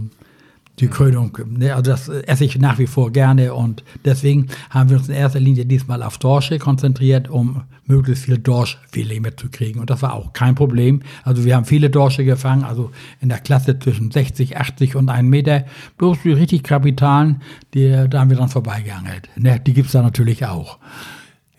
[0.81, 1.37] die Krönung.
[1.47, 1.73] Ne?
[1.75, 5.39] Also das esse ich nach wie vor gerne und deswegen haben wir uns in erster
[5.39, 9.79] Linie diesmal auf Dorsche konzentriert, um möglichst viel Dorschfilet mitzukriegen.
[9.79, 11.01] Und das war auch kein Problem.
[11.23, 15.27] Also wir haben viele Dorsche gefangen, also in der Klasse zwischen 60, 80 und 1
[15.27, 15.65] Meter.
[15.97, 17.41] Bloß die richtig kapitalen,
[17.73, 19.29] die, da haben wir dran vorbeigeangelt.
[19.35, 19.59] Ne?
[19.59, 20.79] Die gibt's da natürlich auch.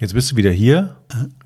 [0.03, 0.97] Jetzt bist du wieder hier.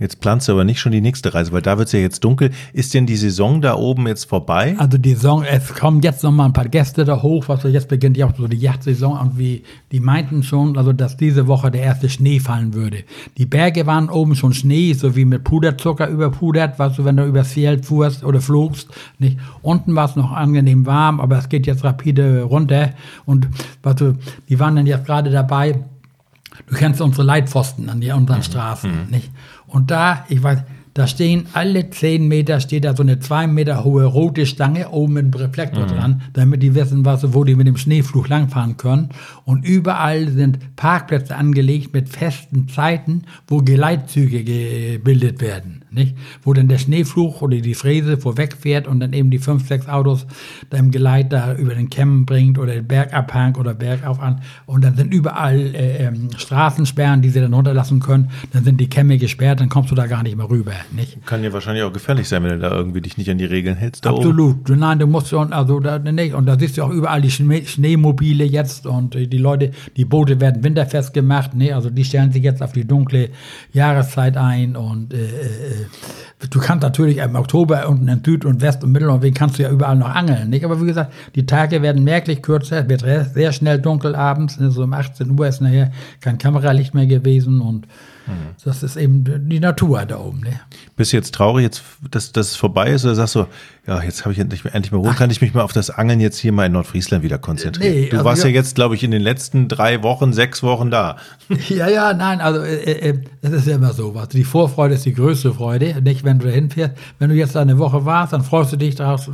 [0.01, 2.25] Jetzt planst du aber nicht schon die nächste Reise, weil da wird es ja jetzt
[2.25, 2.53] dunkel.
[2.73, 4.75] Ist denn die Saison da oben jetzt vorbei?
[4.79, 7.89] Also die Saison, es kommen jetzt noch mal ein paar Gäste da hoch, was jetzt
[7.89, 11.71] beginnt ja auch so die Yachtsaison und wie die meinten schon, also dass diese Woche
[11.71, 13.05] der erste Schnee fallen würde.
[13.37, 17.27] Die Berge waren oben schon Schnee, so wie mit Puderzucker überpudert, was du, wenn du
[17.27, 18.89] übers Feld fuhrst oder flogst,
[19.19, 19.37] nicht?
[19.61, 22.95] Unten war es noch angenehm warm, aber es geht jetzt rapide runter
[23.27, 23.49] und
[23.83, 24.17] was du,
[24.49, 25.85] die waren dann jetzt gerade dabei,
[26.67, 29.31] Du kennst unsere Leitpfosten an die, unseren Straßen, nicht?
[29.67, 30.61] Und da, ich weiß,
[30.97, 35.13] da stehen alle zehn Meter steht da so eine zwei Meter hohe rote Stange oben
[35.13, 39.11] mit einem Reflektor dran, damit die wissen, was, wo die mit dem Schneeflug langfahren können.
[39.45, 46.17] Und überall sind Parkplätze angelegt mit festen Zeiten, wo Geleitzüge gebildet werden, nicht?
[46.43, 50.27] Wo dann der Schneeflug oder die Fräse vorwegfährt und dann eben die fünf, sechs Autos
[50.71, 54.41] da im Geleit da über den Kämmen bringt oder den Bergabhang oder Bergauf an.
[54.65, 58.31] Und dann sind überall äh, ähm, Straßensperren, die sie dann runterlassen können.
[58.55, 61.25] Dann sind die Kämme gesperrt, dann kommst du da gar nicht mehr rüber, nicht?
[61.27, 63.77] Kann ja wahrscheinlich auch gefährlich sein, wenn du da irgendwie dich nicht an die Regeln
[63.77, 64.05] hältst.
[64.05, 64.19] Da oben.
[64.19, 64.69] Absolut.
[64.69, 66.35] Nein, du musst schon, also da nicht.
[66.35, 70.05] Und da siehst du auch überall die Schnee, Schneemobile jetzt und äh, die Leute, die
[70.05, 71.73] Boote werden winterfest gemacht, ne?
[71.73, 73.31] Also die stellen sich jetzt auf die dunkle
[73.73, 75.87] Jahreszeit ein und äh, äh,
[76.51, 79.71] du kannst natürlich im Oktober unten in Süd- und West- und Mittelnorwegen kannst du ja
[79.71, 80.65] überall noch angeln, nicht?
[80.65, 84.71] Aber wie gesagt, die Tage werden merklich kürzer, es wird sehr schnell dunkel abends, ne?
[84.71, 87.87] so um 18 Uhr ist nachher kein Kameralicht mehr gewesen und
[88.65, 90.41] Das ist eben die Natur da oben.
[90.41, 90.61] Ne?
[90.97, 93.05] Bist du jetzt traurig, jetzt, dass, es vorbei ist?
[93.05, 93.47] Oder sagst du,
[93.87, 96.19] ja, jetzt habe ich endlich, endlich mal Ruhe, kann ich mich mal auf das Angeln
[96.21, 97.95] jetzt hier mal in Nordfriesland wieder konzentrieren?
[97.95, 100.63] Nee, du also warst ja ja- jetzt, glaube ich, in den letzten drei Wochen, sechs
[100.63, 101.17] Wochen da.
[101.69, 104.15] Ja, ja, nein, also äh, äh, das ist ja immer so.
[104.15, 104.29] Was.
[104.29, 106.01] Die Vorfreude ist die größte Freude.
[106.03, 106.95] Nicht, wenn du da hinfährst.
[107.19, 109.31] Wenn du jetzt da eine Woche warst, dann freust du dich darauf,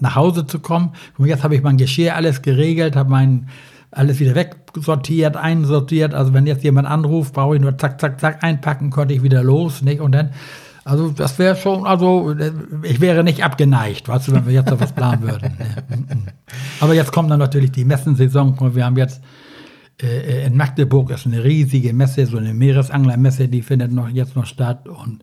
[0.00, 0.92] nach Hause zu kommen.
[1.18, 3.48] Und jetzt habe ich mein Geschirr alles geregelt, habe mein
[3.96, 6.14] alles wieder wegsortiert, einsortiert.
[6.14, 9.42] Also wenn jetzt jemand anruft, brauche ich nur zack, zack, zack einpacken, konnte ich wieder
[9.42, 10.00] los, nicht?
[10.00, 10.32] Und dann,
[10.84, 14.70] also das wäre schon, also äh, ich wäre nicht abgeneigt, weißt du, wenn wir jetzt
[14.70, 15.56] noch was planen würden.
[15.88, 16.26] Mhm.
[16.80, 18.74] Aber jetzt kommt dann natürlich die Messensaison.
[18.74, 19.22] Wir haben jetzt
[20.02, 24.46] äh, in Magdeburg ist eine riesige Messe, so eine Meeresanglermesse, die findet noch jetzt noch
[24.46, 24.88] statt.
[24.88, 25.22] Und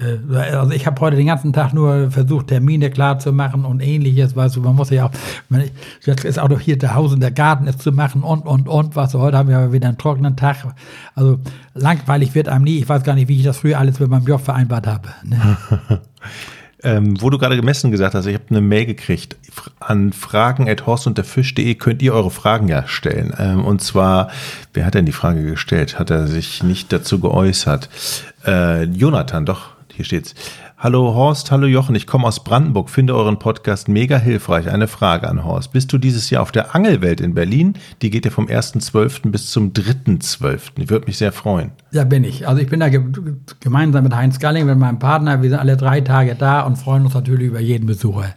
[0.00, 3.80] äh, also ich habe heute den ganzen Tag nur versucht, Termine klar zu machen und
[3.80, 5.10] ähnliches, weißt du, man muss ja auch,
[5.48, 5.64] man,
[6.04, 8.68] jetzt ist auch noch hier der Haus und der Garten ist zu machen und und
[8.68, 10.74] und, was heute haben wir aber wieder einen trockenen Tag.
[11.14, 11.38] Also
[11.74, 12.78] langweilig wird einem nie.
[12.78, 15.08] Ich weiß gar nicht, wie ich das früher alles mit meinem Job vereinbart habe.
[15.24, 15.56] Ne?
[16.84, 19.36] Ähm, wo du gerade gemessen gesagt hast, ich habe eine Mail gekriegt
[19.80, 23.34] an fragen.horstundderfisch.de könnt ihr eure Fragen ja stellen.
[23.38, 24.30] Ähm, und zwar,
[24.74, 25.98] wer hat denn die Frage gestellt?
[25.98, 27.88] Hat er sich nicht dazu geäußert?
[28.46, 30.34] Äh, Jonathan, doch, hier steht's.
[30.84, 34.68] Hallo Horst, hallo Jochen, ich komme aus Brandenburg, finde euren Podcast mega hilfreich.
[34.68, 35.72] Eine Frage an Horst.
[35.72, 37.72] Bist du dieses Jahr auf der Angelwelt in Berlin?
[38.02, 39.30] Die geht ja vom 1.12.
[39.30, 40.72] bis zum 3.12.
[40.76, 41.70] Ich würde mich sehr freuen.
[41.90, 42.46] Ja, bin ich.
[42.46, 43.00] Also ich bin da ge
[43.60, 45.40] gemeinsam mit Heinz Galling, mit meinem Partner.
[45.40, 48.34] Wir sind alle drei Tage da und freuen uns natürlich über jeden Besucher.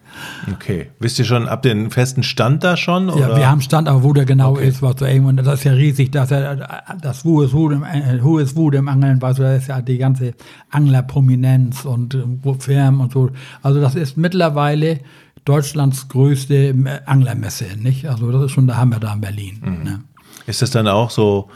[0.49, 0.91] Okay.
[0.99, 3.10] Wisst ihr schon ab den festen Stand da schon?
[3.10, 3.36] Ja, oder?
[3.36, 6.12] wir haben Stand, aber wo der genau ist, was so und das ist ja riesig,
[6.12, 7.83] dass er das Who is Who im,
[8.21, 10.33] Who is Who im Angeln, weißt du, das ist ja die ganze
[10.71, 13.30] Anglerprominenz und äh, wo Firmen und so.
[13.62, 15.00] Also das ist mittlerweile
[15.45, 18.08] Deutschlands größte äh, Anglermesse, nicht?
[18.08, 19.82] Also das ist schon der Hammer da in Berlin.
[19.84, 20.04] Ne?
[20.45, 21.50] Ist das dann auch so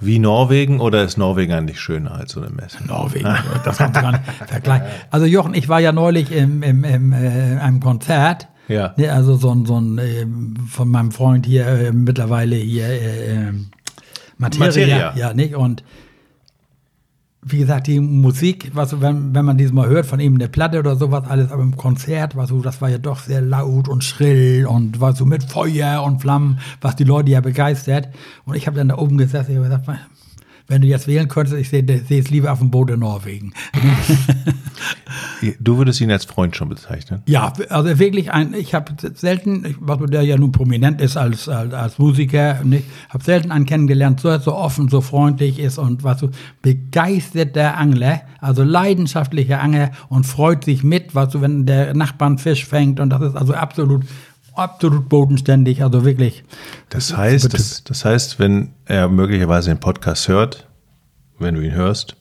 [0.00, 2.84] wie Norwegen oder ist Norwegen eigentlich schöner als so eine Messe?
[2.86, 3.24] Norwegen,
[3.64, 4.86] das kannst du gar nicht vergleichen.
[5.10, 8.48] Also Jochen, ich war ja neulich im, im, im, äh, einem Konzert.
[8.68, 8.94] Ja.
[8.96, 13.32] Ne, also so ein, so ein ähm, von meinem Freund hier äh, mittlerweile hier äh,
[13.32, 13.70] ähm,
[14.38, 15.12] Materia, Materia.
[15.16, 15.84] ja nicht und
[17.44, 20.78] wie gesagt, die Musik, was, wenn, wenn man dieses Mal hört, von ihm eine Platte
[20.78, 24.64] oder sowas, alles, aber im Konzert, was, das war ja doch sehr laut und schrill
[24.66, 28.08] und war so mit Feuer und Flammen, was die Leute ja begeistert.
[28.44, 29.88] Und ich habe dann da oben gesessen, habe gesagt,
[30.72, 33.52] wenn du jetzt wählen könntest, ich sehe sehe es lieber auf dem Boot in Norwegen.
[35.58, 37.22] Du würdest ihn als Freund schon bezeichnen.
[37.26, 39.76] Ja, also wirklich ein, ich habe selten,
[40.08, 42.60] der ja nun prominent ist als, als, als Musiker,
[43.08, 46.30] habe selten einen kennengelernt, so, so offen, so freundlich ist und was so
[46.62, 52.38] begeisterter Angler, also leidenschaftlicher Angler und freut sich mit, was so, wenn der Nachbar einen
[52.38, 54.04] Fisch fängt und das ist also absolut,
[54.54, 56.44] absolut bodenständig, also wirklich.
[56.88, 60.66] Das heißt, das, das heißt, wenn er möglicherweise den Podcast hört,
[61.38, 62.16] wenn du ihn hörst,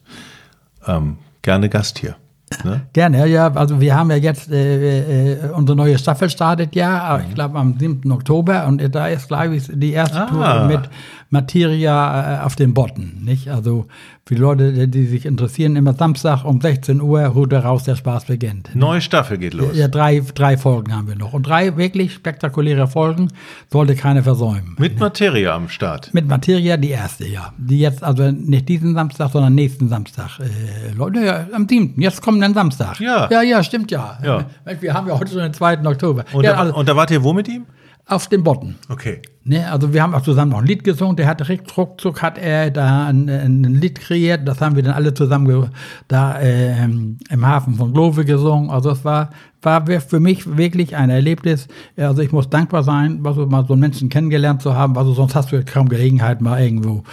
[0.88, 2.16] ähm, gerne Gast hier.
[2.64, 2.82] Ne?
[2.94, 3.52] Gerne, ja.
[3.54, 7.80] Also wir haben ja jetzt, äh, äh, unsere neue Staffel startet ja, ich glaube am
[7.80, 8.12] 7.
[8.12, 10.26] Oktober und da ist, glaube ich, die erste Ah.
[10.28, 10.90] Tour mit
[11.32, 13.48] Materia äh, auf den Botten, nicht?
[13.50, 13.88] Also
[14.26, 18.26] für die Leute, die- sich interessieren, immer Samstag um 16 Uhr, Route raus, der Spaß
[18.26, 18.70] beginnt.
[18.76, 19.76] Neue Staffel geht los.
[19.76, 21.34] Ja, drei, drei Folgen haben wir noch.
[21.34, 23.30] Und drei wirklich spektakuläre Folgen
[23.72, 24.76] sollte keine versäumen.
[24.78, 26.14] Mit Materia am Start.
[26.14, 27.54] Mit Materia die erste, ja.
[27.58, 30.40] Die jetzt, also nicht diesen Samstag, sondern nächsten Samstag.
[30.40, 31.94] Äh, Leute, ja, am 7.
[32.00, 33.00] Jetzt kommt dann Samstag.
[33.00, 33.28] Ja.
[33.32, 34.20] Ja, ja, stimmt ja.
[34.24, 34.46] Ja.
[34.80, 35.86] Wir haben ja heute schon den 2.
[35.86, 36.26] Oktober.
[36.34, 37.66] Und, ja, da, also und da wart ihr wo mit ihm?
[38.08, 38.76] auf den Botten.
[38.90, 39.22] Okay.
[39.44, 41.16] Ne, also wir haben auch zusammen noch ein Lied gesungen.
[41.16, 44.48] Der hat direkt ruckzuck hat er da ein, ein Lied kreiert.
[44.48, 45.72] Das haben wir dann alle zusammen
[46.08, 48.70] da äh, im Hafen von Glove gesungen.
[48.70, 51.68] Also es war war für mich wirklich ein Erlebnis.
[51.96, 54.98] Also ich muss dankbar sein, was so mal so einen Menschen kennengelernt zu haben.
[54.98, 57.04] Also sonst hast du kaum Gelegenheit mal irgendwo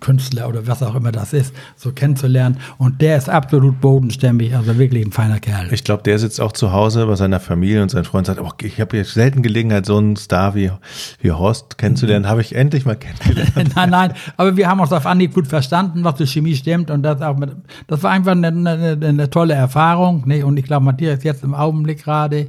[0.00, 2.58] Künstler oder was auch immer das ist so kennenzulernen.
[2.76, 4.54] Und der ist absolut bodenständig.
[4.54, 5.72] Also wirklich ein feiner Kerl.
[5.72, 8.50] Ich glaube, der sitzt auch zu Hause bei seiner Familie und sein Freund sagt, oh,
[8.62, 10.70] ich habe jetzt selten Gelegenheit, so einen Star wie,
[11.20, 12.28] wie Horst kennenzulernen.
[12.28, 13.72] Habe ich endlich mal kennengelernt.
[13.76, 17.02] nein, nein, aber wir haben uns auf Anhieb gut verstanden, was die Chemie stimmt und
[17.02, 17.50] das auch mit,
[17.86, 20.24] das war einfach eine, eine, eine tolle Erfahrung?
[20.24, 22.48] Und ich glaube, Matthias ist jetzt im Augenblick gerade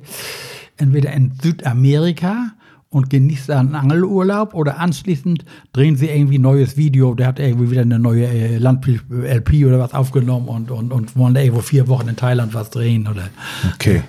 [0.78, 2.54] entweder in Südamerika
[2.89, 7.72] und genießt einen Angelurlaub oder anschließend drehen sie irgendwie ein neues Video, der hat irgendwie
[7.72, 11.88] wieder eine neue äh, Land-LP oder was aufgenommen und, und, und wollen da irgendwo vier
[11.88, 13.30] Wochen in Thailand was drehen oder.
[13.76, 14.02] Okay.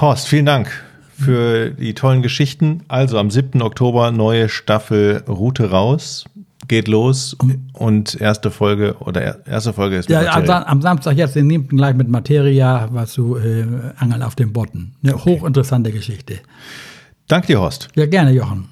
[0.00, 0.70] Horst, vielen Dank
[1.18, 2.82] für die tollen Geschichten.
[2.88, 3.62] Also am 7.
[3.62, 6.24] Oktober neue Staffel Route raus.
[6.68, 7.36] Geht los
[7.74, 10.66] und erste Folge oder er- erste Folge ist Ja, am, Materia.
[10.66, 11.68] Am Samstag jetzt den 7.
[11.68, 13.64] gleich mit Materia, was du äh,
[13.98, 14.92] Angeln auf dem Botten.
[15.02, 16.38] Eine hochinteressante Geschichte.
[17.28, 17.88] Danke dir, Horst.
[17.94, 18.68] Ja, gerne, Jochen.